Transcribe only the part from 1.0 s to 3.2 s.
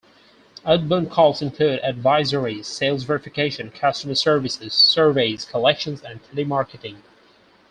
calls include advisories, sales